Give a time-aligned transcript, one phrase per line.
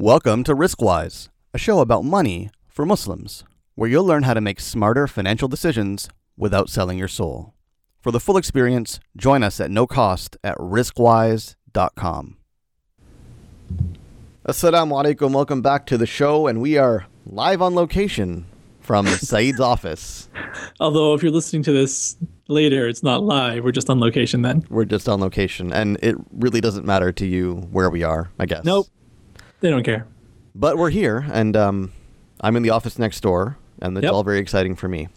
[0.00, 4.58] Welcome to Riskwise, a show about money for Muslims, where you'll learn how to make
[4.58, 7.52] smarter financial decisions without selling your soul.
[8.00, 12.38] For the full experience, join us at no cost at riskwise.com.
[14.48, 18.46] Assalamu alaikum, welcome back to the show, and we are live on location
[18.80, 20.30] from Saeed's office.
[20.80, 22.16] Although, if you're listening to this
[22.48, 23.64] later, it's not live.
[23.64, 24.64] We're just on location then.
[24.70, 28.46] We're just on location, and it really doesn't matter to you where we are, I
[28.46, 28.64] guess.
[28.64, 28.86] Nope.
[29.60, 30.06] They don't care.
[30.54, 31.92] But we're here, and um,
[32.40, 34.12] I'm in the office next door, and it's Yep.
[34.12, 35.08] all very exciting for me.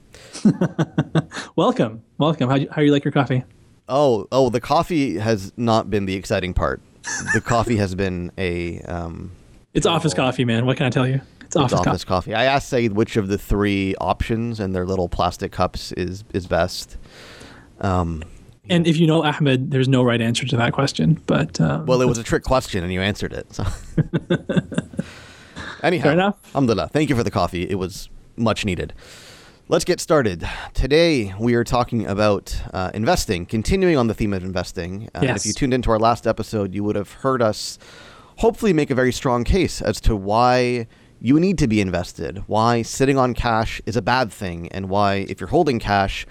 [1.55, 2.03] Welcome.
[2.17, 2.49] Welcome.
[2.49, 3.43] How, how you like your coffee?
[3.89, 6.81] Oh, oh, the coffee has not been the exciting part.
[7.33, 9.31] The coffee has been a um,
[9.73, 10.65] It's office coffee, man.
[10.65, 11.21] What can I tell you?
[11.41, 12.31] It's office, it's office coffee.
[12.31, 12.35] coffee.
[12.35, 16.47] I asked Saeed which of the three options and their little plastic cups is is
[16.47, 16.97] best.
[17.81, 18.23] Um,
[18.69, 21.21] And if you know Ahmed, there's no right answer to that question.
[21.25, 23.53] But um, well, it was a trick question, and you answered it.
[23.53, 23.63] So,
[25.83, 26.35] anyhow, Fair enough.
[26.47, 26.89] Alhamdulillah.
[26.89, 27.69] Thank you for the coffee.
[27.69, 28.93] It was much needed.
[29.69, 30.47] Let's get started.
[30.73, 35.09] Today we are talking about uh, investing, continuing on the theme of investing.
[35.15, 37.79] Uh, and If you tuned into our last episode, you would have heard us
[38.37, 40.87] hopefully make a very strong case as to why
[41.19, 45.25] you need to be invested, why sitting on cash is a bad thing, and why
[45.29, 46.25] if you're holding cash,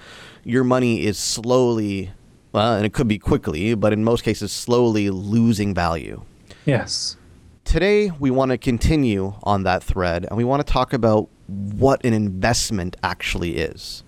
[0.44, 2.11] your money is slowly,
[2.53, 6.22] well, and it could be quickly, but in most cases, slowly losing value.
[6.64, 7.17] yes.
[7.64, 12.05] Today, we want to continue on that thread and we want to talk about what
[12.05, 14.03] an investment actually is.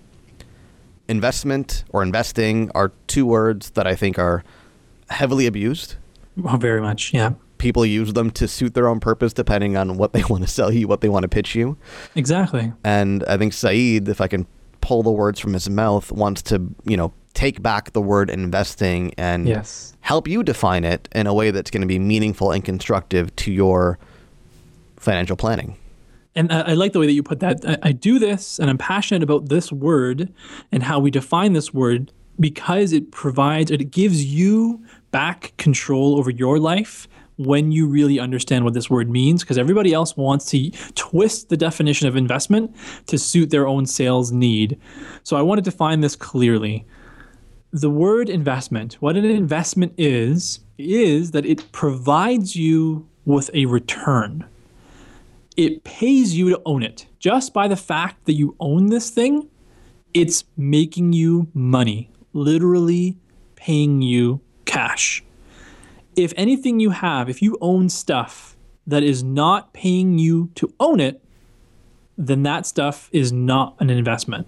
[1.07, 4.43] Investment or investing are two words that I think are
[5.09, 5.95] heavily abused.
[6.35, 7.13] Well, very much.
[7.13, 7.33] Yeah.
[7.57, 10.71] People use them to suit their own purpose depending on what they want to sell
[10.71, 11.77] you, what they want to pitch you.
[12.15, 12.73] Exactly.
[12.83, 14.47] And I think Saeed, if I can
[14.81, 19.13] pull the words from his mouth, wants to, you know, take back the word investing
[19.17, 19.93] and Yes.
[19.99, 23.51] help you define it in a way that's going to be meaningful and constructive to
[23.51, 23.99] your
[24.97, 25.77] financial planning.
[26.33, 27.63] And I, I like the way that you put that.
[27.65, 30.33] I, I do this, and I'm passionate about this word
[30.71, 36.29] and how we define this word because it provides, it gives you back control over
[36.29, 37.07] your life
[37.37, 39.43] when you really understand what this word means.
[39.43, 42.75] Because everybody else wants to twist the definition of investment
[43.07, 44.79] to suit their own sales need.
[45.23, 46.85] So I want to define this clearly.
[47.75, 54.45] The word investment, what an investment is, is that it provides you with a return
[55.55, 57.07] it pays you to own it.
[57.19, 59.49] Just by the fact that you own this thing,
[60.13, 63.17] it's making you money, literally
[63.55, 65.23] paying you cash.
[66.15, 68.55] If anything you have, if you own stuff
[68.87, 71.21] that is not paying you to own it,
[72.17, 74.47] then that stuff is not an investment.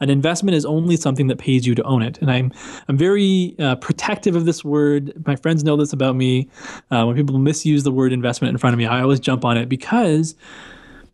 [0.00, 2.52] An investment is only something that pays you to own it, and I'm
[2.88, 5.12] I'm very uh, protective of this word.
[5.26, 6.50] My friends know this about me.
[6.90, 9.56] Uh, when people misuse the word investment in front of me, I always jump on
[9.56, 10.34] it because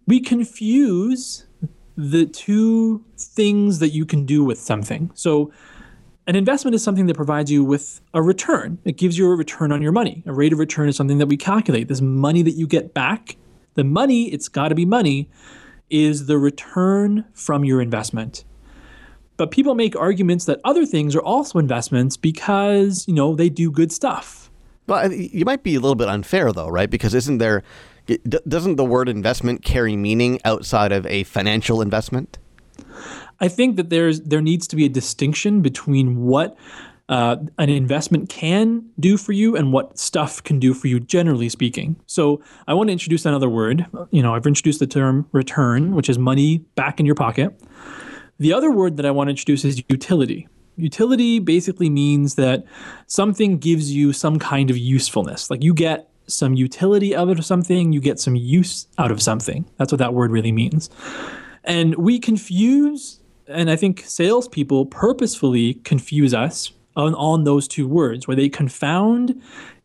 [0.07, 1.47] we confuse
[1.97, 5.11] the two things that you can do with something.
[5.15, 5.53] So,
[6.27, 8.79] an investment is something that provides you with a return.
[8.85, 10.23] It gives you a return on your money.
[10.27, 11.89] A rate of return is something that we calculate.
[11.89, 13.37] This money that you get back,
[13.75, 15.29] the money, it's got to be money,
[15.91, 18.45] is the return from your investment.
[19.41, 23.71] But people make arguments that other things are also investments because, you know, they do
[23.71, 24.51] good stuff.
[24.87, 26.91] Well, you might be a little bit unfair though, right?
[26.91, 27.63] Because isn't there
[28.47, 32.37] doesn't the word investment carry meaning outside of a financial investment?
[33.41, 36.55] I think that there's there needs to be a distinction between what
[37.09, 41.49] uh, an investment can do for you and what stuff can do for you, generally
[41.49, 41.97] speaking.
[42.05, 43.87] So I want to introduce another word.
[44.11, 47.59] You know, I've introduced the term return, which is money back in your pocket.
[48.41, 50.49] The other word that I want to introduce is utility.
[50.77, 52.65] Utility basically means that
[53.07, 55.51] something gives you some kind of usefulness.
[55.51, 59.67] Like you get some utility out of something, you get some use out of something.
[59.77, 60.89] That's what that word really means.
[61.65, 68.27] And we confuse, and I think salespeople purposefully confuse us on, on those two words,
[68.27, 69.39] where they confound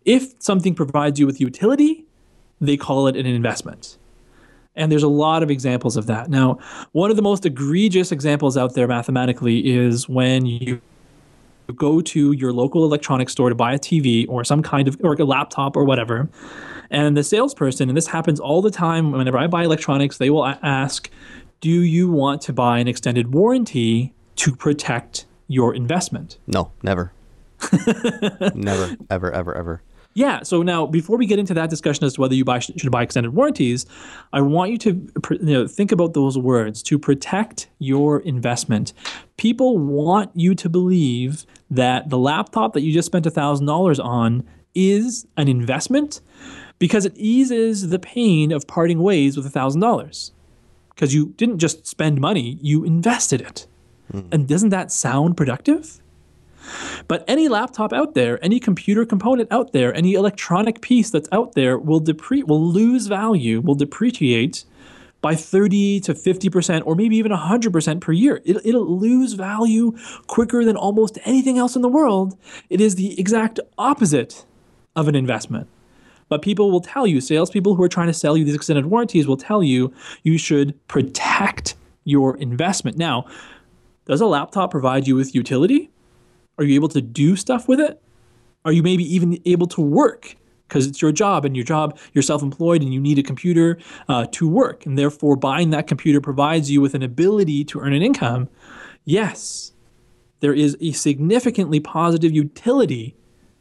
[0.05, 2.05] if something provides you with utility,
[2.61, 3.97] they call it an investment.
[4.75, 6.30] And there's a lot of examples of that.
[6.30, 6.60] Now,
[6.92, 10.81] one of the most egregious examples out there mathematically is when you
[11.75, 15.13] go to your local electronics store to buy a TV or some kind of or
[15.13, 16.30] a laptop or whatever,
[16.92, 20.45] and the salesperson, and this happens all the time whenever I buy electronics, they will
[20.45, 21.10] ask,
[21.62, 27.12] "Do you want to buy an extended warranty to protect your investment?" No, never.
[28.54, 29.81] never, ever, ever, ever.
[30.15, 30.44] Yeah.
[30.44, 33.03] So now, before we get into that discussion as to whether you buy should buy
[33.03, 33.85] extended warranties,
[34.33, 34.89] I want you to
[35.29, 38.94] you know, think about those words to protect your investment.
[39.38, 44.44] People want you to believe that the laptop that you just spent thousand dollars on
[44.73, 46.21] is an investment
[46.79, 50.31] because it eases the pain of parting ways with $1,000
[50.89, 53.68] because you didn't just spend money, you invested it.
[54.11, 54.21] Hmm.
[54.31, 56.01] And doesn't that sound productive?
[57.07, 61.53] But any laptop out there, any computer component out there, any electronic piece that's out
[61.53, 64.65] there will depre- will lose value, will depreciate
[65.21, 68.41] by 30 to 50% or maybe even 100% per year.
[68.45, 69.97] It, it'll lose value
[70.27, 72.38] quicker than almost anything else in the world.
[72.69, 74.45] It is the exact opposite
[74.95, 75.68] of an investment.
[76.29, 79.27] But people will tell you, salespeople who are trying to sell you these extended warranties
[79.27, 82.97] will tell you you should protect your investment.
[82.97, 83.25] Now,
[84.06, 85.89] does a laptop provide you with utility?
[86.57, 88.02] Are you able to do stuff with it?
[88.63, 90.36] Are you maybe even able to work?
[90.68, 93.78] Because it's your job, and your job, you're self employed and you need a computer
[94.10, 94.86] uh, to work.
[94.88, 98.50] And therefore, buying that computer provides you with an ability to earn an income.
[99.04, 99.74] Yes,
[100.40, 103.16] there is a significantly positive utility,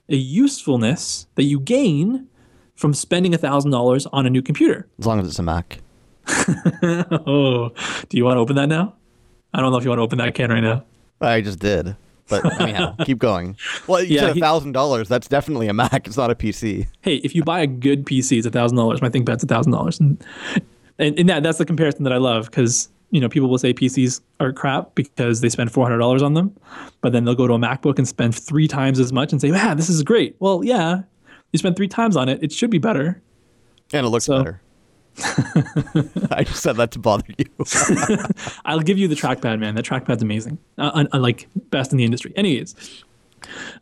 [0.08, 2.28] a usefulness that you gain
[2.74, 4.88] from spending $1,000 on a new computer.
[4.98, 5.78] As long as it's a Mac.
[6.26, 7.70] oh,
[8.08, 8.94] do you want to open that now?
[9.52, 10.84] I don't know if you want to open that can right now.
[11.20, 11.96] I just did.
[12.28, 13.56] But anyhow, keep going.
[13.86, 15.08] Well, you Yeah, said thousand dollars.
[15.08, 16.06] That's definitely a Mac.
[16.06, 16.86] It's not a PC.
[17.02, 19.02] Hey, if you buy a good PC, it's thousand dollars.
[19.02, 20.22] My ThinkPad's thousand dollars, and
[20.98, 23.74] and, and that that's the comparison that I love because you know people will say
[23.74, 26.54] PCs are crap because they spend four hundred dollars on them,
[27.02, 29.50] but then they'll go to a MacBook and spend three times as much and say,
[29.50, 31.02] "Man, this is great." Well, yeah,
[31.52, 32.42] you spent three times on it.
[32.42, 33.20] It should be better.
[33.92, 34.60] And it looks So- better.
[36.30, 37.46] I just said that to bother you.
[38.64, 39.74] I'll give you the trackpad, man.
[39.74, 40.58] That trackpad's amazing.
[40.76, 42.32] Uh, un- like best in the industry.
[42.36, 43.04] Anyways,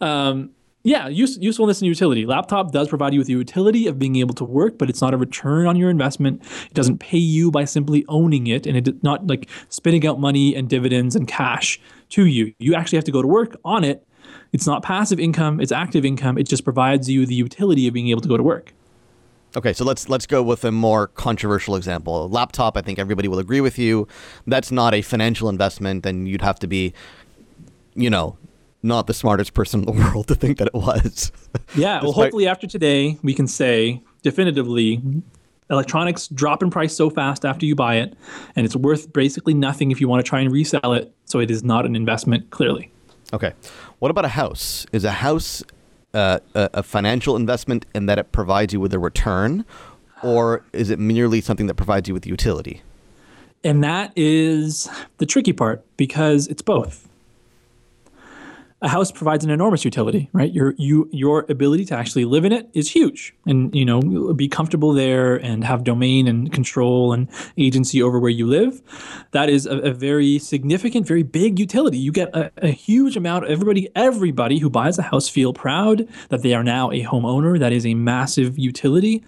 [0.01, 0.51] um,
[0.85, 2.27] yeah, use, usefulness and utility.
[2.27, 5.15] Laptop does provide you with the utility of being able to work, but it's not
[5.15, 6.43] a return on your investment.
[6.67, 10.57] It doesn't pay you by simply owning it, and it's not like spitting out money
[10.57, 11.81] and dividends and cash
[12.11, 12.53] to you.
[12.59, 14.07] You actually have to go to work on it.
[14.53, 16.37] It's not passive income; it's active income.
[16.37, 18.75] It just provides you the utility of being able to go to work.
[19.57, 22.25] Okay, so let's let's go with a more controversial example.
[22.25, 24.09] A laptop, I think everybody will agree with you.
[24.47, 26.95] That's not a financial investment, and you'd have to be,
[27.95, 28.39] you know,
[28.83, 31.33] not the smartest person in the world to think that it was.
[31.75, 35.01] Yeah, well, hopefully after today, we can say definitively
[35.71, 38.15] electronics drop in price so fast after you buy it,
[38.57, 41.13] and it's worth basically nothing if you want to try and resell it.
[41.25, 42.91] So it is not an investment, clearly.
[43.33, 43.53] okay,
[44.01, 44.87] what about a house?
[44.93, 45.63] Is a house
[46.15, 49.65] uh, a, financial investment in that it provides you with a return,
[50.23, 52.83] or is it merely something that provides you with utility?
[53.65, 54.89] And that is
[55.19, 57.09] the tricky part because it's both.
[58.83, 60.53] A house provides an enormous utility, right?
[60.53, 64.49] Your you your ability to actually live in it is huge, and you know be
[64.49, 68.83] comfortable there and have domain and control and agency over where you live.
[69.31, 71.97] That is a, a very significant, very big utility.
[71.97, 73.47] You get a, a huge amount.
[73.47, 77.59] Everybody, everybody who buys a house feel proud that they are now a homeowner.
[77.59, 79.23] That is a massive utility.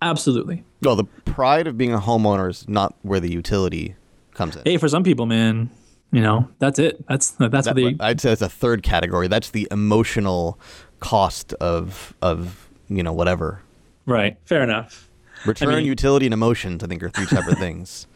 [0.00, 0.64] Absolutely.
[0.82, 3.96] Well, the pride of being a homeowner is not where the utility
[4.34, 4.62] comes in.
[4.64, 5.68] Hey, for some people, man,
[6.12, 7.04] you know that's it.
[7.08, 7.96] That's that's what they.
[8.00, 9.28] I'd say it's a third category.
[9.28, 10.58] That's the emotional
[11.00, 13.62] cost of of you know whatever.
[14.06, 14.36] Right.
[14.44, 15.08] Fair enough.
[15.46, 16.82] Return, mean- utility, and emotions.
[16.82, 18.06] I think are three separate things.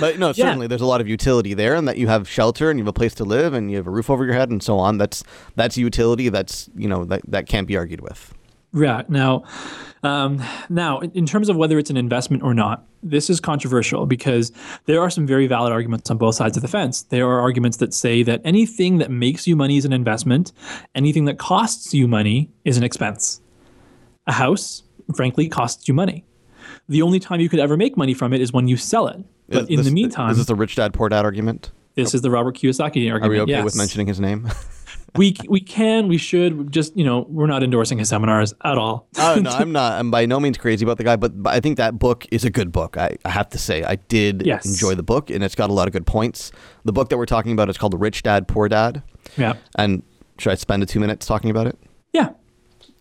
[0.00, 0.32] But no, Yeah.
[0.46, 2.88] certainly there's a lot of utility there, and that you have shelter and you have
[2.88, 4.96] a place to live and you have a roof over your head and so on.
[4.98, 5.22] That's
[5.54, 6.28] that's utility.
[6.30, 8.32] That's you know that that can't be argued with.
[8.76, 9.02] Yeah.
[9.08, 9.44] Now,
[10.02, 14.06] um, now in in terms of whether it's an investment or not, this is controversial
[14.06, 14.52] because
[14.84, 17.02] there are some very valid arguments on both sides of the fence.
[17.02, 20.52] There are arguments that say that anything that makes you money is an investment,
[20.94, 23.40] anything that costs you money is an expense.
[24.26, 24.82] A house,
[25.14, 26.24] frankly, costs you money.
[26.88, 29.24] The only time you could ever make money from it is when you sell it.
[29.48, 31.70] But Is in this- the meantime, is this the rich dad poor dad argument?
[31.94, 33.24] this is the Robert Kiyosaki argument.
[33.24, 33.64] Are we okay yes.
[33.64, 34.48] with mentioning his name?
[35.18, 39.08] we we can we should just you know we're not endorsing his seminars at all
[39.18, 39.98] Oh no, I'm not.
[39.98, 42.44] I'm by no means crazy about the guy, but, but I think that book is
[42.44, 42.96] a good book.
[42.96, 44.66] I, I have to say, I did Yes.
[44.66, 46.52] enjoy the book, and it's got a lot of good points.
[46.84, 49.02] The book that we're talking about is called "Rich Dad Poor Dad,"
[49.36, 50.02] yeah and
[50.38, 51.78] should I spend a two minutes talking about it?
[52.12, 52.30] yeah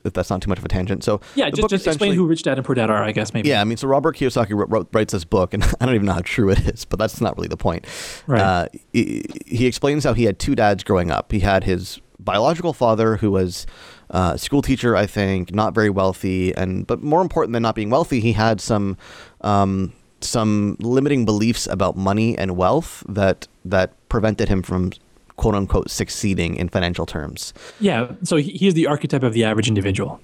[0.05, 1.03] If that's not too much of a tangent.
[1.03, 3.33] So yeah the just, just explain who rich dad and poor dad are i guess
[3.33, 5.95] maybe Yeah, I mean, so Robert Kiyosaki wrote, wrote, writes this book, and I don't
[5.95, 7.85] even know how true it is, but that's not really the point.
[8.27, 8.41] Right.
[8.41, 11.31] Uh, he, he explains how he had two dads growing up.
[11.31, 13.65] He had his biological father, who was
[14.09, 17.75] uh, a school teacher, I think, not very wealthy, and but more important than not
[17.75, 18.97] being wealthy, he had some
[19.41, 24.91] um, some limiting beliefs about money and wealth that that prevented him from
[25.35, 27.53] quote unquote succeeding in financial terms.
[27.79, 30.21] yeah so he, he's the archetype of the average individual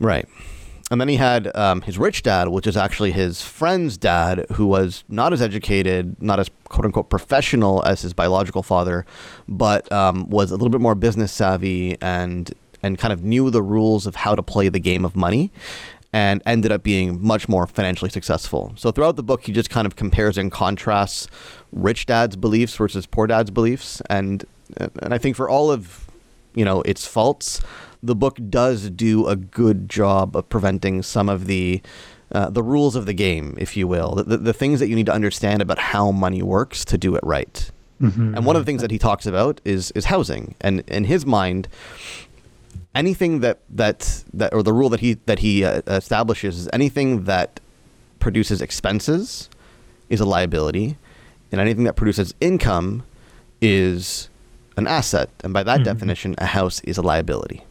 [0.00, 0.26] Right.
[0.90, 4.66] And then he had um, his rich dad, which is actually his friend's dad, who
[4.66, 9.06] was not as educated, not as quote unquote professional as his biological father,
[9.48, 13.62] but um, was a little bit more business savvy and and kind of knew the
[13.62, 15.50] rules of how to play the game of money.
[16.12, 18.72] and ended up being much more financially successful.
[18.76, 21.26] So throughout the book, he just kind of compares and contrasts
[21.72, 24.44] rich dad's beliefs versus poor dad's beliefs, and
[24.76, 26.08] and I think for all of
[26.54, 27.60] you know its faults,
[28.04, 31.80] the book does do a good job of preventing some of the
[32.32, 35.06] uh, the rules of the game, if you will, the, the things that you need
[35.06, 37.70] to understand about how money works to do it right.
[38.00, 38.34] Mm-hmm.
[38.34, 41.24] And one of the things that he talks about is is housing, and in his
[41.24, 41.68] mind,
[42.94, 47.24] anything that that that or the rule that he that he uh, establishes is anything
[47.24, 47.60] that
[48.18, 49.48] produces expenses
[50.08, 50.96] is a liability,
[51.52, 53.04] and anything that produces income
[53.60, 54.28] is
[54.76, 55.84] an asset, and by that mm-hmm.
[55.84, 57.64] definition, a house is a liability.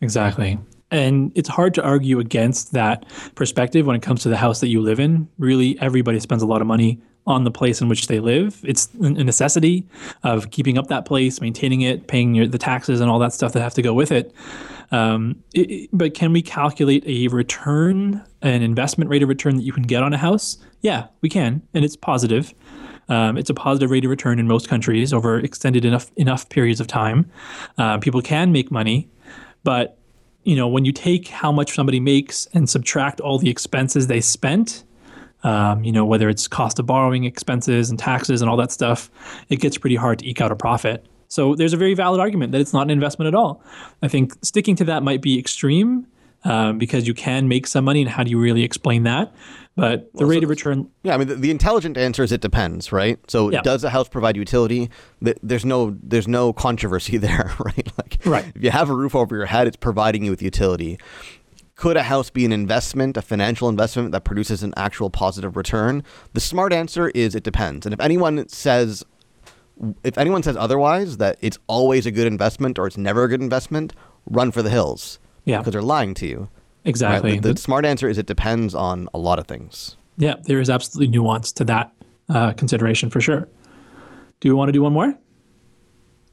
[0.00, 0.58] Exactly.
[0.90, 4.68] And it's hard to argue against that perspective when it comes to the house that
[4.68, 5.28] you live in.
[5.38, 8.60] Really, everybody spends a lot of money on the place in which they live.
[8.62, 9.84] It's a necessity
[10.22, 13.52] of keeping up that place, maintaining it, paying your, the taxes and all that stuff
[13.54, 14.32] that have to go with it.
[14.92, 15.90] Um, it.
[15.92, 20.04] But can we calculate a return, an investment rate of return that you can get
[20.04, 20.58] on a house?
[20.82, 22.54] Yeah, we can, and it's positive.
[23.08, 26.80] Um, it's a positive rate of return in most countries over extended enough enough periods
[26.80, 27.30] of time.
[27.78, 29.08] Uh, people can make money,
[29.66, 29.98] but
[30.44, 34.20] you know when you take how much somebody makes and subtract all the expenses they
[34.20, 34.84] spent,
[35.42, 39.10] um, you know, whether it's cost of borrowing expenses and taxes and all that stuff,
[39.48, 41.04] it gets pretty hard to eke out a profit.
[41.28, 43.60] So there's a very valid argument that it's not an investment at all.
[44.02, 46.06] I think sticking to that might be extreme
[46.46, 49.34] um, because you can make some money, and how do you really explain that?
[49.74, 50.90] But the well, rate so, of return.
[51.02, 53.18] Yeah, I mean, the, the, intelligent answer is it depends, right?
[53.28, 53.60] So, yeah.
[53.60, 54.88] does a house provide utility?
[55.20, 57.88] There's no, there's no controversy there, right?
[57.98, 58.44] Like, right.
[58.54, 60.98] if you have a roof over your head, it's providing you with utility
[61.74, 66.02] could a house be an investment, a financial investment that produces an actual positive return?
[66.32, 67.84] The smart answer is it depends.
[67.84, 69.04] And if anyone says
[70.02, 73.42] if anyone says otherwise that it's always a good investment or it's never a good
[73.42, 73.92] investment,
[74.24, 75.18] run for the hills.
[75.46, 75.58] Yeah.
[75.58, 76.48] Because they're lying to you.
[76.84, 77.32] Exactly.
[77.32, 77.42] Right?
[77.42, 79.96] The, the, smart answer is it depends on a lot of things.
[80.18, 81.92] Yeah, there is absolutely nuance to that
[82.28, 83.48] uh, consideration for sure.
[84.40, 85.14] Do you want to do one more?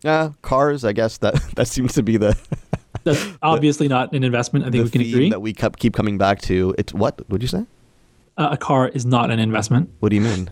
[0.01, 0.83] Yeah, cars.
[0.83, 2.37] I guess that that seems to be the
[3.03, 4.65] That's obviously not an investment.
[4.65, 5.29] I think we can agree.
[5.29, 6.75] That we keep coming back to.
[6.77, 7.27] It's what?
[7.29, 7.65] would you say?
[8.37, 9.89] Uh, a car is not an investment.
[9.99, 10.49] What do you mean?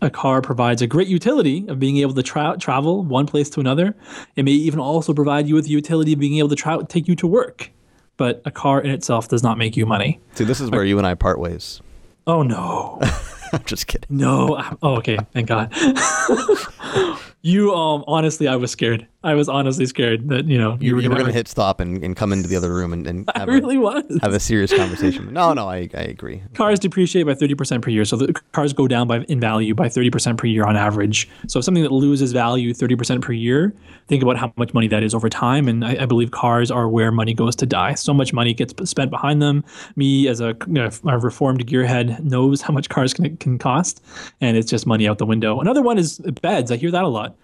[0.00, 3.60] A car provides a great utility of being able to tra- travel one place to
[3.60, 3.96] another.
[4.36, 7.08] It may even also provide you with the utility of being able to tra- take
[7.08, 7.70] you to work.
[8.18, 10.20] But a car in itself does not make you money.
[10.34, 11.80] See, this is where you and I part ways.
[12.26, 12.98] Oh no.
[13.52, 14.14] I'm just kidding.
[14.14, 14.62] No.
[14.82, 15.16] Oh, okay.
[15.32, 15.72] Thank God.
[17.42, 19.06] you um honestly, I was scared.
[19.24, 22.04] I was honestly scared that you know you, you were, going to hit stop and,
[22.04, 24.18] and come into the other room and, and have, I really a, was.
[24.22, 25.32] have a serious conversation.
[25.32, 26.40] No, no, I, I agree.
[26.54, 28.04] Cars depreciate by 30% per year.
[28.04, 31.28] So the cars go down by in value by 30% per year on average.
[31.48, 33.74] So if something that loses value 30% per year,
[34.06, 35.66] think about how much money that is over time.
[35.66, 37.94] And I, I believe cars are where money goes to die.
[37.94, 39.64] So much money gets spent behind them.
[39.96, 44.00] Me, as a, you know, a reformed gearhead, knows how much cars can, can cost,
[44.40, 45.60] and it's just money out the window.
[45.60, 46.70] Another one is beds.
[46.70, 47.36] I hear that a lot.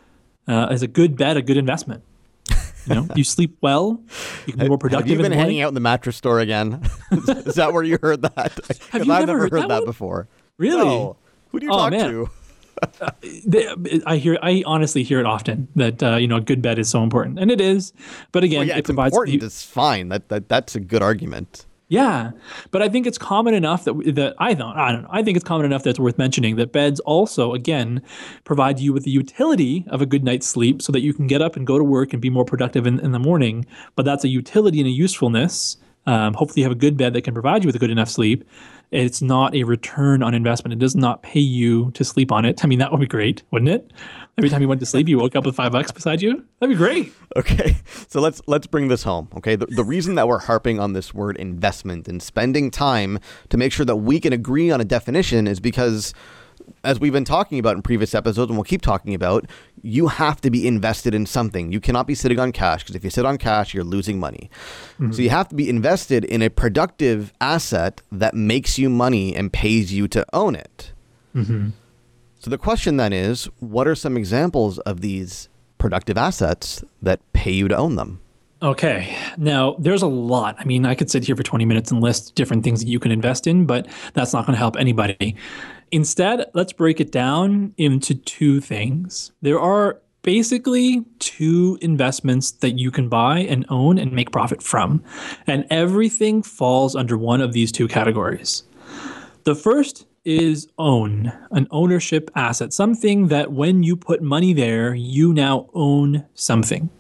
[0.47, 2.03] Uh, is a good bed a good investment?
[2.87, 4.01] You know, you sleep well,
[4.47, 5.09] you can be more productive.
[5.09, 6.83] Have you been hanging out in the mattress store again?
[7.11, 8.53] is that where you heard that?
[8.91, 10.29] Have you I've never heard, heard that, that before.
[10.59, 10.85] Really?
[10.85, 11.17] No.
[11.51, 12.11] Who do you oh, talk man.
[12.11, 12.31] to?
[13.01, 13.11] uh,
[13.47, 16.79] they, I hear, I honestly hear it often that uh, you know a good bed
[16.79, 17.93] is so important, and it is.
[18.33, 19.13] But again, well, yeah, it it's provides.
[19.15, 19.41] important.
[19.41, 20.09] You, it's fine.
[20.09, 21.65] That, that that's a good argument.
[21.95, 22.33] Yeah,
[22.73, 25.09] but I think it's common enough that that I don't I don't know.
[25.13, 28.03] I think it's common enough that it's worth mentioning that beds also again
[28.43, 31.41] provide you with the utility of a good night's sleep so that you can get
[31.41, 33.65] up and go to work and be more productive in, in the morning.
[33.95, 35.77] But that's a utility and a usefulness.
[36.07, 38.09] Um, hopefully, you have a good bed that can provide you with a good enough
[38.09, 38.45] sleep.
[38.91, 40.73] It's not a return on investment.
[40.73, 42.65] It does not pay you to sleep on it.
[42.65, 43.91] I mean, that would be great, wouldn't it?
[44.39, 46.45] Every time you went to sleep, you woke up with five bucks beside you.
[46.61, 47.13] That'd be great.
[47.37, 47.77] Okay,
[48.09, 49.29] so let's let's bring this home.
[49.37, 53.19] Okay, the, the reason that we're harping on this word investment and spending time
[53.49, 56.15] to make sure that we can agree on a definition is because
[56.83, 59.47] as we've been talking about in previous episodes and we'll keep talking about,
[59.83, 61.73] you have to be invested in something.
[61.73, 64.51] You cannot be sitting on cash because if you sit on cash, you're losing money.
[64.95, 65.13] Mm-hmm.
[65.13, 69.53] So you have to be invested in a productive asset that makes you money and
[69.53, 70.93] pays you to own it.
[71.35, 71.71] Mm-hmm.
[72.39, 77.53] So the question then is what are some examples of these productive assets that pay
[77.53, 78.21] you to own them?
[78.63, 79.15] Okay.
[79.37, 80.57] Now, there's a lot.
[80.59, 82.99] I mean, I could sit here for 20 minutes and list different things that you
[82.99, 85.37] can invest in, but that's not going to help anybody.
[85.95, 89.31] Instead, let's break it down into two things.
[89.43, 95.05] There are basically two investments that you can buy and own and make profit from.
[95.47, 98.65] And everything falls under one of these two categories.
[99.45, 105.33] The first is own, an ownership asset, something that when you put money there, you
[105.33, 106.91] now own something.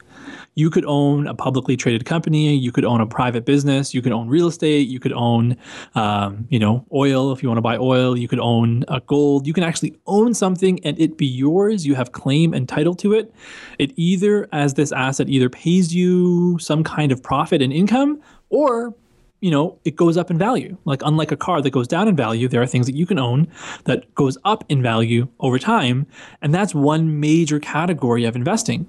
[0.55, 4.13] You could own a publicly traded company, you could own a private business, you could
[4.13, 5.57] own real estate, you could own,
[5.95, 9.47] um, you know, oil if you want to buy oil, you could own uh, gold.
[9.47, 11.87] You can actually own something and it be yours.
[11.87, 13.33] You have claim and title to it.
[13.79, 18.21] It either, as this asset, either pays you some kind of profit and income,
[18.51, 18.95] or
[19.41, 20.75] you know, it goes up in value.
[20.87, 23.19] Like unlike a car that goes down in value, there are things that you can
[23.19, 23.47] own
[23.85, 26.07] that goes up in value over time,
[26.41, 28.89] and that's one major category of investing.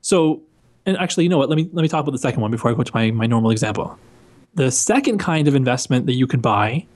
[0.00, 0.42] So,
[0.86, 1.48] and actually, you know what?
[1.48, 3.26] Let me let me talk about the second one before I go to my my
[3.26, 3.98] normal example.
[4.54, 6.86] The second kind of investment that you can buy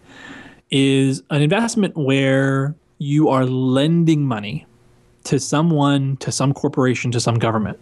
[0.70, 4.66] is an investment where you are lending money
[5.24, 7.78] to someone, to some corporation, to some government.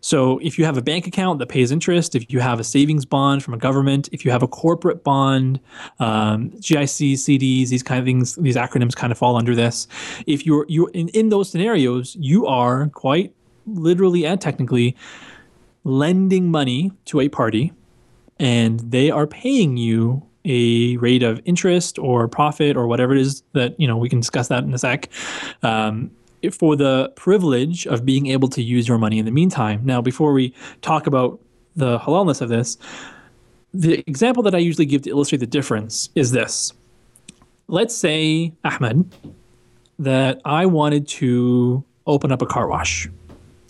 [0.00, 3.04] So if you have a bank account that pays interest, if you have a savings
[3.04, 5.60] bond from a government, if you have a corporate bond,
[6.00, 9.86] um, GICs, CDs, these kind of things, these acronyms kind of fall under this.
[10.26, 13.32] If you're you in, in those scenarios, you are quite
[13.66, 14.96] literally and technically
[15.84, 17.72] lending money to a party,
[18.38, 23.42] and they are paying you a rate of interest or profit or whatever it is
[23.52, 25.08] that you know we can discuss that in a sec.
[25.62, 26.10] Um,
[26.50, 29.80] for the privilege of being able to use your money in the meantime.
[29.84, 31.38] Now, before we talk about
[31.76, 32.76] the halalness of this,
[33.72, 36.72] the example that I usually give to illustrate the difference is this.
[37.68, 39.14] Let's say, Ahmed,
[39.98, 43.08] that I wanted to open up a car wash.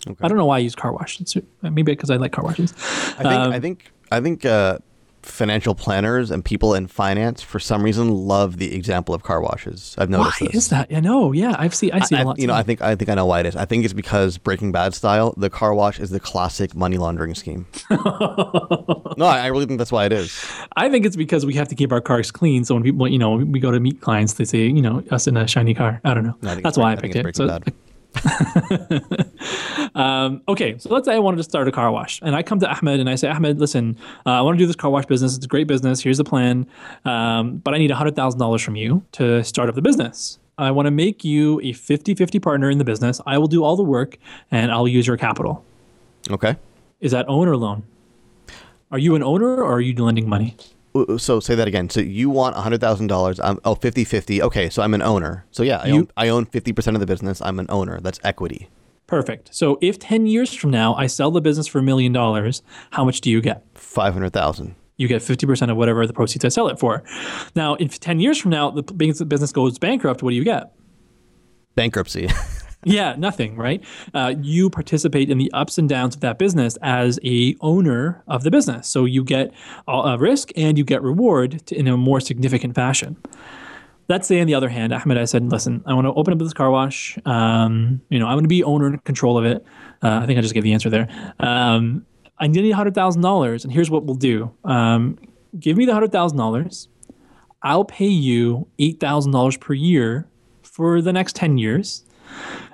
[0.07, 0.17] Okay.
[0.21, 1.21] I don't know why I use car wash.
[1.61, 2.73] Maybe because I like car washes.
[3.17, 4.79] I think um, I think I think uh,
[5.25, 9.95] financial planners and people in finance for some reason love the example of car washes.
[9.97, 10.55] I've noticed why this.
[10.55, 10.87] is that?
[10.93, 11.31] I know.
[11.31, 11.91] Yeah, I've seen.
[11.91, 12.39] I see a lot.
[12.39, 13.55] You know, I think I think I know why it is.
[13.55, 15.33] I think it's because Breaking Bad style.
[15.37, 17.65] The car wash is the classic money laundering scheme.
[17.89, 20.45] no, I really think that's why it is.
[20.75, 22.65] I think it's because we have to keep our cars clean.
[22.65, 25.27] So when people, you know, we go to meet clients, they say, you know, us
[25.27, 26.01] in a shiny car.
[26.03, 26.35] I don't know.
[26.41, 27.35] No, I that's why I, I picked it.
[27.35, 27.59] So,
[29.95, 32.59] um, okay, so let's say I wanted to start a car wash, and I come
[32.59, 35.05] to Ahmed and I say, Ahmed, listen, uh, I want to do this car wash
[35.05, 35.35] business.
[35.35, 36.01] It's a great business.
[36.01, 36.67] Here's the plan,
[37.05, 40.39] um, but I need hundred thousand dollars from you to start up the business.
[40.57, 43.19] I want to make you a 50-50 partner in the business.
[43.25, 44.17] I will do all the work,
[44.51, 45.65] and I'll use your capital.
[46.29, 46.55] Okay.
[47.01, 47.83] Is that own or loan?
[48.91, 50.55] Are you an owner or are you lending money?
[50.95, 51.89] Uh, uh, so say that again.
[51.89, 53.39] So you want $100,000.
[53.43, 54.41] I'm oh 50-50.
[54.41, 55.45] Okay, so I'm an owner.
[55.51, 57.41] So yeah, I you, own I own 50% of the business.
[57.41, 57.99] I'm an owner.
[57.99, 58.69] That's equity.
[59.07, 59.53] Perfect.
[59.53, 63.03] So if 10 years from now I sell the business for a million dollars, how
[63.03, 63.63] much do you get?
[63.75, 64.75] 500,000.
[64.97, 67.03] You get 50% of whatever the proceeds I sell it for.
[67.55, 70.71] Now, if 10 years from now the business goes bankrupt, what do you get?
[71.75, 72.29] Bankruptcy.
[72.85, 73.83] Yeah, nothing, right?
[74.13, 78.43] Uh, you participate in the ups and downs of that business as a owner of
[78.43, 78.87] the business.
[78.87, 79.53] So you get
[79.87, 83.17] a risk and you get reward to, in a more significant fashion.
[84.09, 86.39] Let's say, on the other hand, Ahmed, I said, listen, I want to open up
[86.39, 87.17] this car wash.
[87.25, 89.65] Um, you know, I want to be owner and control of it.
[90.03, 91.07] Uh, I think I just gave the answer there.
[91.39, 92.05] Um,
[92.37, 94.51] I need $100,000, and here's what we'll do.
[94.65, 95.17] Um,
[95.57, 96.87] give me the $100,000.
[97.61, 100.27] I'll pay you $8,000 per year
[100.61, 102.03] for the next 10 years.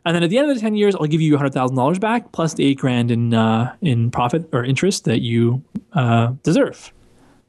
[0.05, 2.53] And then at the end of the 10 years, I'll give you $100,000 back plus
[2.53, 6.93] the eight grand in, uh, in profit or interest that you uh, deserve.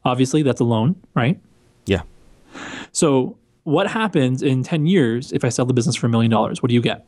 [0.05, 1.39] Obviously, that's a loan, right?
[1.87, 2.03] Yeah.
[2.93, 6.63] So, what happens in 10 years if I sell the business for a million dollars?
[6.63, 7.07] What do you get?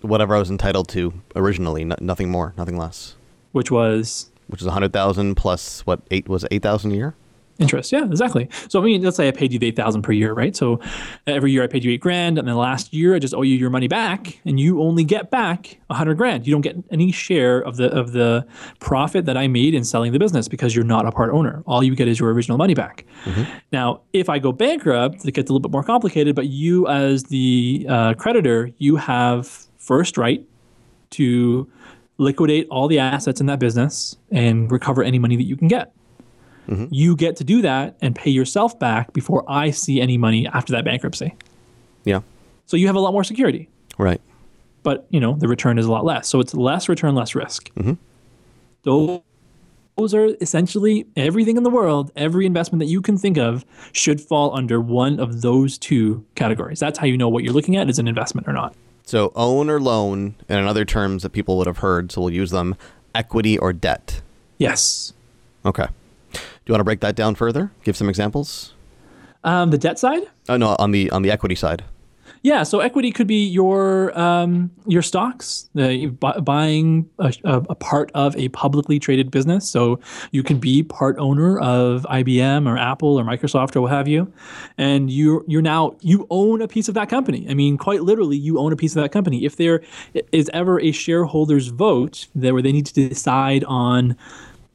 [0.00, 3.14] Whatever I was entitled to originally, no, nothing more, nothing less.
[3.52, 4.30] Which was?
[4.48, 7.14] Which is 100000 plus what, eight was 8000 a year?
[7.58, 8.48] Interest, yeah, exactly.
[8.68, 10.54] So I mean, let's say I paid you the eight thousand per year, right?
[10.54, 10.78] So
[11.26, 13.56] every year I paid you eight grand, and then last year I just owe you
[13.56, 16.46] your money back, and you only get back a hundred grand.
[16.46, 18.46] You don't get any share of the of the
[18.80, 21.62] profit that I made in selling the business because you're not a part owner.
[21.66, 23.06] All you get is your original money back.
[23.24, 23.50] Mm-hmm.
[23.72, 26.36] Now, if I go bankrupt, it gets a little bit more complicated.
[26.36, 30.44] But you, as the uh, creditor, you have first right
[31.10, 31.70] to
[32.18, 35.92] liquidate all the assets in that business and recover any money that you can get.
[36.68, 36.86] Mm-hmm.
[36.90, 40.72] You get to do that and pay yourself back before I see any money after
[40.72, 41.34] that bankruptcy.
[42.04, 42.20] Yeah.
[42.66, 43.68] So you have a lot more security.
[43.98, 44.20] Right.
[44.82, 46.28] But, you know, the return is a lot less.
[46.28, 47.72] So it's less return, less risk.
[47.74, 47.94] Mm-hmm.
[48.82, 49.20] Those,
[49.96, 54.20] those are essentially everything in the world, every investment that you can think of should
[54.20, 56.78] fall under one of those two categories.
[56.78, 58.74] That's how you know what you're looking at is an investment or not.
[59.04, 62.32] So own or loan, and in other terms that people would have heard, so we'll
[62.32, 62.74] use them,
[63.14, 64.20] equity or debt.
[64.58, 65.12] Yes.
[65.64, 65.86] Okay.
[66.66, 67.70] Do you want to break that down further?
[67.84, 68.74] Give some examples.
[69.44, 70.24] Um, the debt side?
[70.48, 71.84] Oh no, on the on the equity side.
[72.42, 78.10] Yeah, so equity could be your um, your stocks, uh, bu- buying a, a, part
[78.14, 79.68] of a publicly traded business.
[79.68, 80.00] So
[80.30, 84.32] you can be part owner of IBM or Apple or Microsoft or what have you,
[84.76, 87.46] and you you're now you own a piece of that company.
[87.48, 89.44] I mean, quite literally, you own a piece of that company.
[89.44, 89.82] If there
[90.32, 94.16] is ever a shareholders vote there where they need to decide on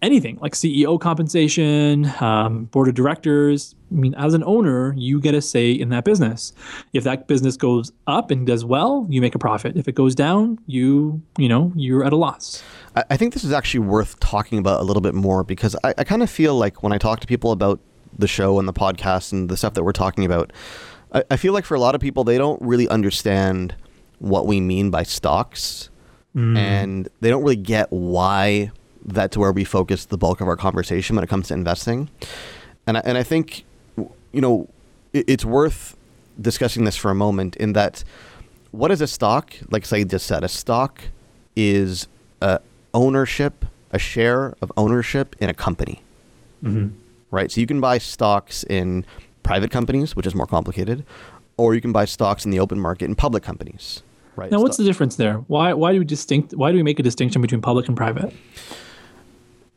[0.02, 3.76] anything like CEO compensation, um, board of directors.
[3.92, 6.54] I mean, as an owner, you get a say in that business.
[6.94, 9.78] If that business goes up and does well, you make a profit.
[9.78, 12.64] If it goes down, you you know you're at a loss.
[13.10, 16.04] I think this is actually worth talking about a little bit more because I, I
[16.04, 17.80] kind of feel like when I talk to people about
[18.18, 20.52] the show and the podcast and the stuff that we're talking about,
[21.14, 23.76] I, I feel like for a lot of people they don't really understand
[24.20, 25.90] what we mean by stocks.
[26.36, 26.58] Mm.
[26.58, 28.72] And they don't really get why
[29.06, 32.10] that's where we focus the bulk of our conversation when it comes to investing.
[32.88, 33.64] And I, and I think,
[33.98, 34.68] you know,
[35.14, 35.96] it, it's worth
[36.40, 38.04] discussing this for a moment in that
[38.72, 39.54] what is a stock?
[39.70, 41.02] Like Saeed just said, a stock
[41.56, 42.08] is
[42.42, 42.60] a
[42.94, 46.02] ownership, a share of ownership in a company.
[46.64, 46.96] Mm-hmm.
[47.32, 47.52] Right?
[47.52, 49.06] So you can buy stocks in
[49.44, 51.06] private companies, which is more complicated,
[51.58, 54.04] or you can buy stocks in the open market in public companies.
[54.36, 54.52] Right.
[54.52, 55.36] Now, what's the difference there?
[55.48, 56.54] Why why do we distinct?
[56.54, 58.34] Why do we make a distinction between public and private?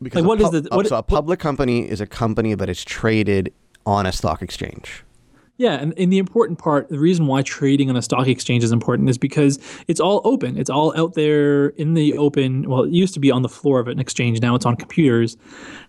[0.02, 2.54] Because like what pu- is the what, so a public what, company is a company
[2.54, 3.52] that is traded
[3.86, 5.04] on a stock exchange.
[5.56, 8.72] Yeah, and, and the important part, the reason why trading on a stock exchange is
[8.72, 10.58] important is because it's all open.
[10.58, 12.68] It's all out there in the open.
[12.68, 14.40] Well, it used to be on the floor of an exchange.
[14.40, 15.36] Now it's on computers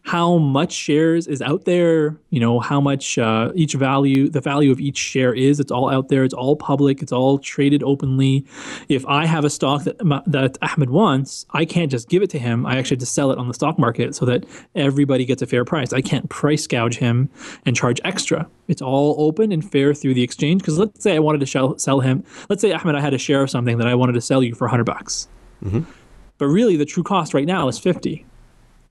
[0.05, 4.71] how much shares is out there, you know, how much uh, each value, the value
[4.71, 5.59] of each share is.
[5.59, 6.23] It's all out there.
[6.23, 7.01] It's all public.
[7.01, 8.45] It's all traded openly.
[8.87, 9.97] If I have a stock that
[10.27, 12.67] that Ahmed wants, I can't just give it to him.
[12.67, 15.47] I actually have to sell it on the stock market so that everybody gets a
[15.47, 15.91] fair price.
[15.91, 17.29] I can't price gouge him
[17.65, 18.47] and charge extra.
[18.67, 20.61] It's all open and fair through the exchange.
[20.61, 22.23] Because let's say I wanted to sell him.
[22.47, 24.53] Let's say Ahmed, I had a share of something that I wanted to sell you
[24.53, 25.27] for 100 bucks.
[25.63, 25.89] Mm-hmm.
[26.37, 28.23] But really, the true cost right now is 50.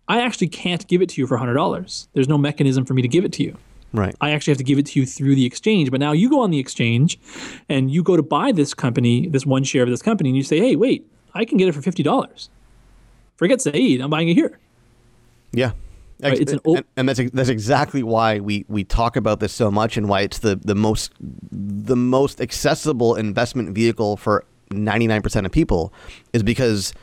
[0.09, 2.09] I actually can't give it to you for $100.
[2.13, 3.57] There's no mechanism for me to give it to you.
[3.93, 4.15] Right.
[4.21, 5.91] I actually have to give it to you through the exchange.
[5.91, 7.19] But now you go on the exchange
[7.69, 10.43] and you go to buy this company, this one share of this company, and you
[10.43, 12.49] say, hey, wait, I can get it for $50.
[13.37, 14.59] Forget Saeed, I'm buying it here.
[15.53, 15.73] Yeah.
[16.23, 19.71] Right, it's an and, and, that's that's exactly why we, we talk about this so
[19.71, 25.53] much and why it's the, the most the most accessible investment vehicle for 99% of
[25.53, 25.93] people
[26.33, 26.95] is because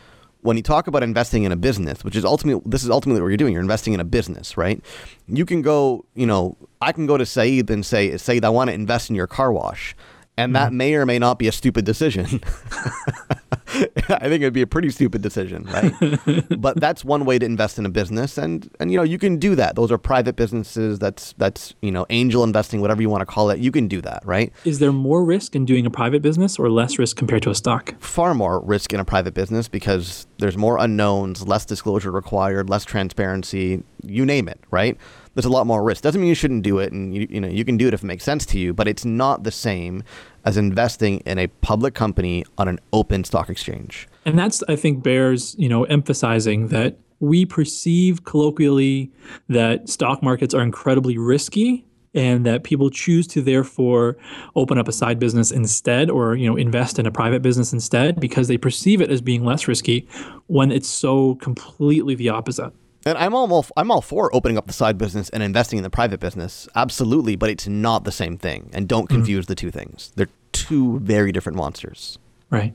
[0.42, 3.28] when you talk about investing in a business, which is ultimately this is ultimately what
[3.28, 4.84] you're doing, you're investing in a business, right?
[5.28, 8.70] You can go, you know, I can go to Saeed and say, Saeed, I want
[8.70, 9.96] to invest in your car wash.
[10.38, 10.78] And that mm-hmm.
[10.78, 12.42] may or may not be a stupid decision.
[14.10, 16.46] I think it'd be a pretty stupid decision, right?
[16.60, 19.38] but that's one way to invest in a business, and and you know you can
[19.38, 19.76] do that.
[19.76, 21.00] Those are private businesses.
[21.00, 23.60] That's that's you know angel investing, whatever you want to call it.
[23.60, 24.52] You can do that, right?
[24.66, 27.56] Is there more risk in doing a private business or less risk compared to a
[27.56, 27.94] stock?
[28.02, 32.86] Far more risk in a private business because there's more unknowns, less disclosure required, less
[32.86, 33.84] transparency.
[34.04, 34.98] You name it, right?
[35.34, 36.04] there's a lot more risk.
[36.04, 38.04] Doesn't mean you shouldn't do it, and you, you know you can do it if
[38.04, 40.04] it makes sense to you, but it's not the same
[40.46, 44.08] as investing in a public company on an open stock exchange.
[44.26, 49.12] And that's I think bears you know emphasizing that we perceive colloquially
[49.48, 54.18] that stock markets are incredibly risky and that people choose to therefore
[54.56, 58.20] open up a side business instead or you know invest in a private business instead
[58.20, 60.08] because they perceive it as being less risky
[60.48, 62.74] when it's so completely the opposite
[63.06, 65.90] and I'm all I'm all for opening up the side business and investing in the
[65.90, 67.36] private business, absolutely.
[67.36, 69.18] But it's not the same thing, and don't mm-hmm.
[69.18, 69.52] confuse mm-hmm.
[69.52, 70.12] the two things.
[70.16, 72.18] They're two very different monsters.
[72.50, 72.74] Right.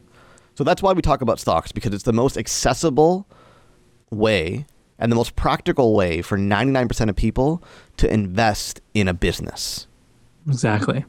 [0.55, 3.27] So that's why we talk about stocks because it's the most accessible
[4.11, 4.67] way
[4.99, 7.63] and the most practical way for 99% of people
[7.99, 9.87] to invest in a business.
[10.49, 11.05] Exactly.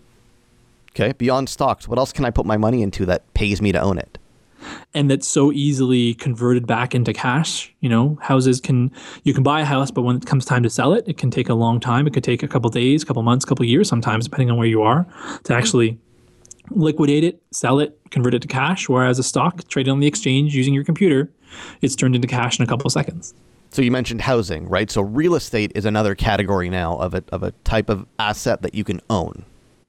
[0.92, 1.14] Okay.
[1.14, 3.98] Beyond stocks, what else can I put my money into that pays me to own
[3.98, 4.17] it?
[4.94, 7.74] And that's so easily converted back into cash.
[7.82, 8.92] You know, houses can
[9.24, 11.32] you can buy a house, but when it comes time to sell it, it can
[11.32, 12.08] take a long time.
[12.08, 14.82] It could take a couple days, couple months, couple years, sometimes depending on where you
[14.82, 15.06] are,
[15.44, 16.00] to actually
[16.72, 18.90] liquidate it, sell it, convert it to cash.
[18.90, 21.32] Whereas a stock traded on the exchange using your computer,
[21.82, 23.34] it's turned into cash in a couple of seconds.
[23.70, 24.90] So you mentioned housing, right?
[24.90, 28.74] So real estate is another category now of a of a type of asset that
[28.74, 29.46] you can own.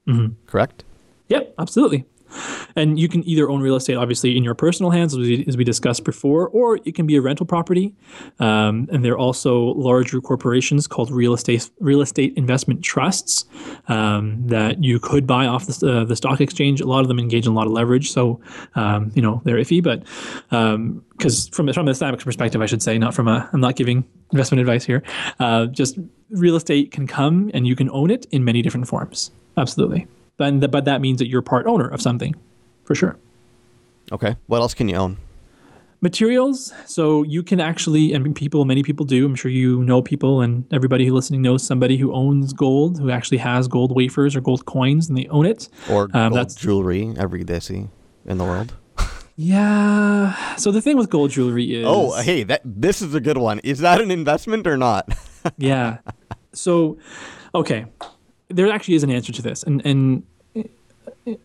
[0.07, 0.33] Mm-hmm.
[0.47, 0.83] Correct?
[1.29, 2.05] Yep, absolutely.
[2.75, 5.57] And you can either own real estate, obviously, in your personal hands, as we, as
[5.57, 7.93] we discussed before, or it can be a rental property.
[8.39, 13.45] Um, and there are also larger corporations called real estate real estate investment trusts
[13.87, 16.81] um, that you could buy off the, uh, the stock exchange.
[16.81, 18.39] A lot of them engage in a lot of leverage, so
[18.75, 19.81] um, you know they're iffy.
[19.83, 20.03] But
[21.17, 23.75] because um, from from the Islamic perspective, I should say, not from a I'm not
[23.75, 25.03] giving investment advice here.
[25.39, 25.97] Uh, just
[26.29, 29.31] real estate can come and you can own it in many different forms.
[29.57, 30.07] Absolutely.
[30.39, 32.35] Then but that means that you're part owner of something,
[32.83, 33.17] for sure.
[34.11, 34.35] Okay.
[34.47, 35.17] What else can you own?
[36.01, 40.39] materials so you can actually and people many people do i'm sure you know people
[40.39, 44.39] and everybody who listening knows somebody who owns gold who actually has gold wafers or
[44.39, 47.89] gold coins and they own it Or um, gold that's jewelry every day see
[48.25, 48.73] in the world.
[49.35, 53.37] yeah so the thing with gold jewelry is Oh, hey, that this is a good
[53.37, 53.59] one.
[53.59, 55.09] Is that an investment or not?
[55.57, 55.97] yeah
[56.53, 56.97] so
[57.53, 57.87] okay
[58.49, 60.23] there actually is an answer to this and and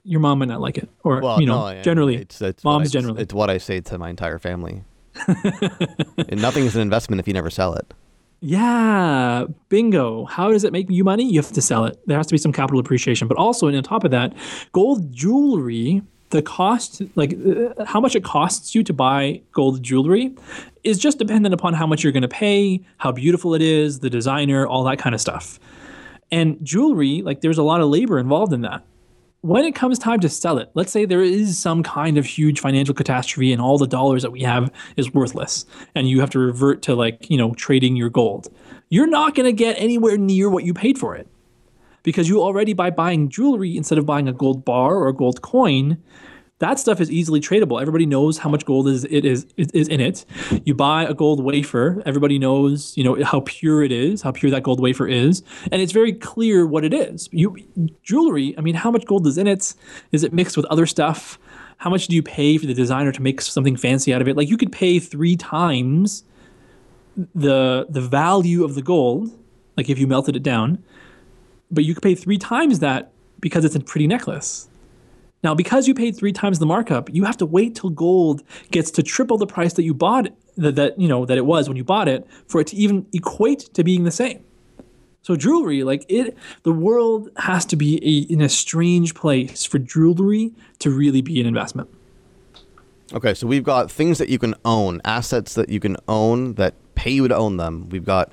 [0.03, 2.89] your mom might not like it, or well, you know, no, generally, it's, it's moms
[2.89, 3.23] I, generally.
[3.23, 4.83] It's what I say to my entire family.
[5.27, 7.93] and nothing is an investment if you never sell it.
[8.41, 10.27] Yeah, bingo.
[10.27, 11.25] How does it make you money?
[11.25, 11.99] You have to sell it.
[12.07, 14.35] There has to be some capital appreciation, but also, and on top of that,
[14.73, 16.03] gold jewelry.
[16.31, 20.35] The cost, like uh, how much it costs you to buy gold jewelry,
[20.83, 24.11] is just dependent upon how much you're going to pay, how beautiful it is, the
[24.11, 25.61] designer, all that kind of stuff.
[26.35, 28.85] And jewelry, like there's a lot of labor involved in that
[29.45, 32.61] when it comes time to sell it, let's say there is some kind of huge
[32.61, 36.39] financial catastrophe and all the dollars that we have is worthless and you have to
[36.39, 38.49] revert to like, you know, trading your gold.
[38.89, 41.29] You're not going to get anywhere near what you paid for it.
[42.03, 45.43] Because you already by buying jewelry instead of buying a gold bar or a gold
[45.43, 46.03] coin,
[46.61, 47.81] that stuff is easily tradable.
[47.81, 50.25] Everybody knows how much gold is it is is in it.
[50.65, 54.51] You buy a gold wafer, everybody knows, you know, how pure it is, how pure
[54.53, 57.29] that gold wafer is, and it's very clear what it is.
[57.33, 57.57] You
[58.03, 59.75] jewelry, I mean, how much gold is in it?
[60.13, 61.39] Is it mixed with other stuff?
[61.79, 64.37] How much do you pay for the designer to make something fancy out of it?
[64.37, 66.23] Like you could pay 3 times
[67.35, 69.31] the the value of the gold,
[69.77, 70.83] like if you melted it down,
[71.71, 74.69] but you could pay 3 times that because it's a pretty necklace.
[75.45, 78.91] Now, because you paid three times the markup, you have to wait till gold gets
[78.93, 81.77] to triple the price that you bought that, that you know that it was when
[81.77, 84.43] you bought it for it to even equate to being the same.
[85.21, 89.79] So jewelry, like it, the world has to be a, in a strange place for
[89.79, 91.91] jewelry to really be an investment.
[93.13, 96.75] Okay, so we've got things that you can own, assets that you can own that
[96.95, 97.89] pay you to own them.
[97.91, 98.33] We've got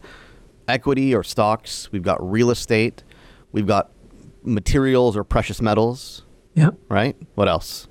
[0.67, 1.91] equity or stocks.
[1.91, 3.04] We've got real estate.
[3.52, 3.91] We've got
[4.43, 6.24] materials or precious metals.
[6.53, 6.71] Yeah.
[6.89, 7.15] Right.
[7.35, 7.87] What else?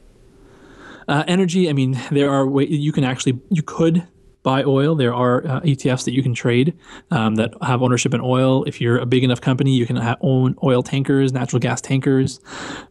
[1.09, 1.69] Uh, energy.
[1.69, 4.07] I mean, there are ways you can actually you could
[4.43, 4.95] buy oil.
[4.95, 6.77] There are uh, ETFs that you can trade
[7.11, 8.65] um, that have ownership in oil.
[8.65, 12.41] If you're a big enough company, you can ha- own oil tankers, natural gas tankers,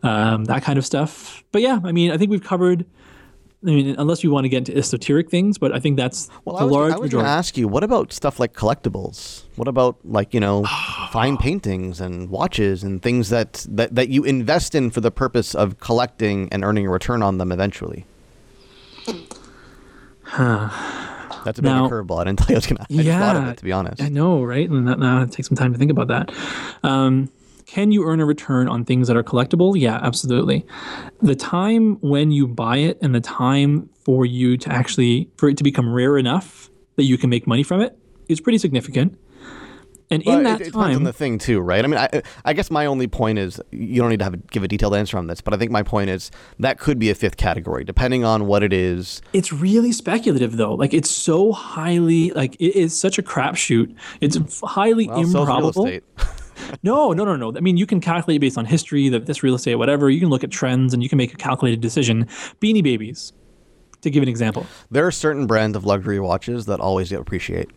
[0.03, 1.43] um, that kind of stuff.
[1.51, 2.85] But yeah, I mean, I think we've covered
[3.61, 6.55] I mean, unless you want to get into esoteric things, but I think that's well,
[6.55, 7.27] the I was, large I was majority.
[7.27, 9.43] to ask you, what about stuff like collectibles?
[9.57, 10.63] What about like you know,
[11.11, 15.55] fine paintings and watches and things that, that that you invest in for the purpose
[15.55, 18.05] of collecting and earning a return on them eventually?
[20.23, 20.69] Huh.
[21.43, 22.21] That's a bit now, of a curveball.
[22.21, 22.85] I didn't tell you I was going to.
[22.89, 24.01] Yeah, it, to be honest.
[24.01, 24.69] I know, right?
[24.69, 26.33] And that, now it takes some time to think about that.
[26.83, 27.29] Um,
[27.69, 29.79] can you earn a return on things that are collectible?
[29.79, 30.65] Yeah, absolutely.
[31.21, 35.57] The time when you buy it and the time for you to actually for it
[35.57, 37.95] to become rare enough that you can make money from it
[38.27, 39.19] is pretty significant.
[40.09, 41.85] And in that it, it time, depends on the thing too, right?
[41.85, 44.37] I mean, I, I guess my only point is you don't need to have a,
[44.37, 47.11] give a detailed answer on this, but I think my point is that could be
[47.11, 49.21] a fifth category depending on what it is.
[49.31, 50.73] It's really speculative though.
[50.73, 53.95] Like it's so highly like it is such a crapshoot.
[54.21, 55.99] It's highly well, improbable.
[56.83, 57.55] no, no, no, no.
[57.55, 60.09] I mean, you can calculate based on history, that this real estate, whatever.
[60.09, 62.25] You can look at trends and you can make a calculated decision.
[62.61, 63.33] Beanie Babies,
[64.01, 64.65] to give an example.
[64.91, 67.69] There are certain brands of luxury watches that always appreciate.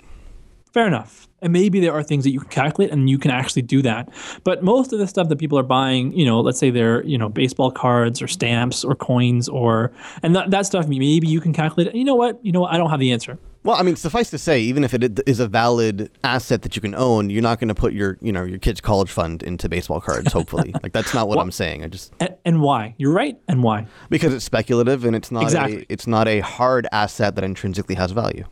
[0.73, 1.29] Fair enough.
[1.43, 4.09] And maybe there are things that you can calculate and you can actually do that.
[4.43, 7.19] But most of the stuff that people are buying, you know, let's say they're, you
[7.19, 9.93] know, baseball cards or stamps or coins or,
[10.23, 11.95] and that, that stuff, maybe you can calculate.
[11.95, 12.43] You know what?
[12.43, 12.73] You know what?
[12.73, 13.39] I don't have the answer.
[13.65, 16.83] Well, I mean, suffice to say, even if it is a valid asset that you
[16.83, 19.69] can own, you're not going to put your, you know, your kid's college fund into
[19.69, 20.33] baseball cards.
[20.33, 21.85] Hopefully, like that's not what well, I'm saying.
[21.85, 22.97] I just and, and, why?
[22.99, 23.87] You're right, and why?
[24.11, 25.83] Because it's speculative and it's not exactly.
[25.83, 28.45] a, it's not a hard asset that intrinsically has value.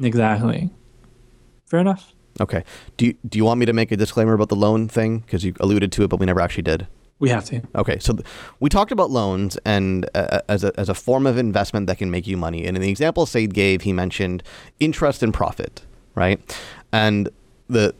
[0.00, 0.70] Exactly.
[1.66, 2.14] Fair enough.
[2.40, 2.64] Okay.
[2.96, 5.44] Do you, do you want me to make a disclaimer about the loan thing because
[5.44, 6.88] you alluded to it, but we never actually did?
[7.24, 7.62] We have to.
[7.74, 8.26] Okay, so th-
[8.60, 11.98] we talked about loans and uh, uh, as a as a form of investment that
[11.98, 12.66] can make you money.
[12.66, 14.42] And in the example Saeed gave, he mentioned
[14.78, 15.82] interest and profit,
[16.14, 16.38] right?
[16.92, 17.30] And
[17.68, 17.94] the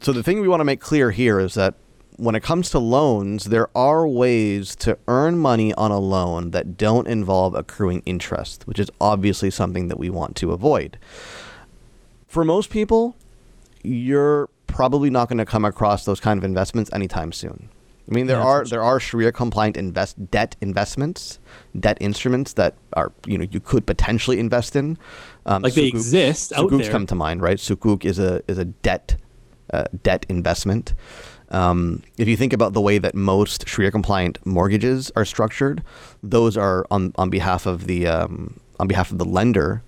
[0.00, 1.74] so the thing we want to make clear here is that
[2.16, 6.76] when it comes to loans, there are ways to earn money on a loan that
[6.76, 10.98] don't involve accruing interest, which is obviously something that we want to avoid.
[12.26, 13.16] For most people,
[13.82, 17.68] you're probably not going to come across those kind of investments anytime soon.
[18.08, 21.38] I mean, there yeah, are there are Sharia compliant invest debt investments,
[21.78, 24.98] debt instruments that are you know you could potentially invest in.
[25.46, 27.56] Um, like they exist out Sukuks come to mind, right?
[27.56, 29.16] Sukuk is a is a debt
[29.72, 30.94] uh, debt investment,
[31.50, 35.82] Um, if you think about the way that most Sharia compliant mortgages are structured,
[36.22, 39.82] those are on, on behalf of the um, on behalf of the lender.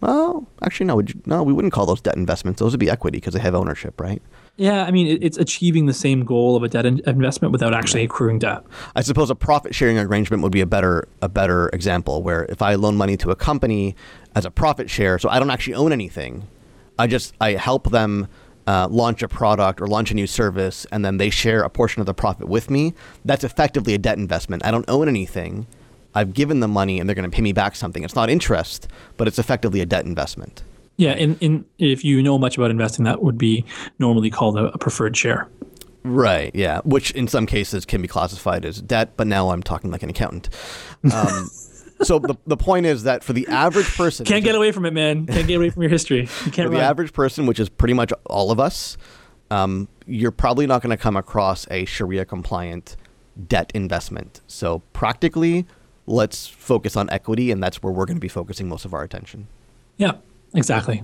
[0.00, 2.60] Well, actually, no, no, we wouldn't call those debt investments.
[2.60, 4.22] Those would be equity because they have ownership, right?
[4.58, 7.72] Yeah, I mean, it, it's achieving the same goal of a debt in- investment without
[7.72, 8.64] actually accruing debt.
[8.96, 12.60] I suppose a profit sharing arrangement would be a better a better example where if
[12.60, 13.94] I loan money to a company
[14.34, 16.48] as a profit share, so I don't actually own anything,
[16.98, 18.26] I just I help them
[18.66, 22.00] uh, launch a product or launch a new service, and then they share a portion
[22.00, 22.94] of the profit with me.
[23.24, 24.66] That's effectively a debt investment.
[24.66, 25.68] I don't own anything.
[26.16, 28.02] I've given them money, and they're going to pay me back something.
[28.02, 30.64] It's not interest, but it's effectively a debt investment.
[30.98, 33.64] Yeah, and, and if you know much about investing, that would be
[33.98, 35.48] normally called a, a preferred share.
[36.02, 36.50] Right.
[36.54, 36.80] Yeah.
[36.84, 40.10] Which in some cases can be classified as debt, but now I'm talking like an
[40.10, 40.48] accountant.
[41.12, 41.50] Um,
[42.02, 44.92] so the, the point is that for the average person, Can't get away from it,
[44.92, 45.26] man.
[45.26, 46.20] Can't get away from your history.
[46.20, 46.84] You for can't the run.
[46.84, 48.96] average person, which is pretty much all of us,
[49.50, 52.96] um, you're probably not going to come across a Sharia compliant
[53.46, 54.40] debt investment.
[54.46, 55.66] So practically,
[56.06, 59.02] let's focus on equity, and that's where we're going to be focusing most of our
[59.02, 59.46] attention.
[59.96, 60.12] Yeah,
[60.54, 61.02] exactly.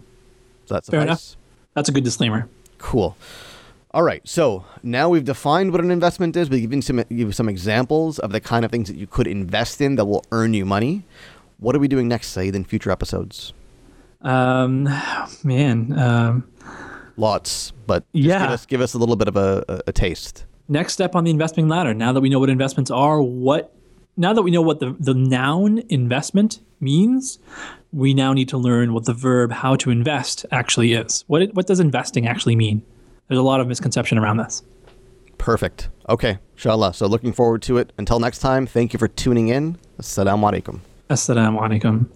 [0.66, 1.36] So that's Fair enough.
[1.74, 2.48] That's a good disclaimer.
[2.78, 3.16] Cool.
[3.92, 4.26] All right.
[4.26, 6.48] So now we've defined what an investment is.
[6.50, 9.80] We've given some give some examples of the kind of things that you could invest
[9.80, 11.04] in that will earn you money.
[11.58, 13.52] What are we doing next, Saeed, in future episodes?
[14.22, 14.84] Um,
[15.44, 16.48] man, um,
[17.16, 18.40] Lots, but just Yeah.
[18.42, 20.44] give us give us a little bit of a, a, a taste.
[20.68, 21.94] next step on the investing ladder.
[21.94, 23.72] Now that we know what investments are, what
[24.16, 27.38] now that we know what the, the noun investment means,
[27.92, 31.24] we now need to learn what the verb how to invest actually is.
[31.26, 32.82] What it, what does investing actually mean?
[33.28, 34.62] There's a lot of misconception around this.
[35.38, 35.88] Perfect.
[36.08, 36.94] Okay, inshallah.
[36.94, 37.92] So looking forward to it.
[37.98, 39.78] Until next time, thank you for tuning in.
[39.98, 40.80] Assalamu alaikum.
[41.10, 42.06] Assalamu alaikum.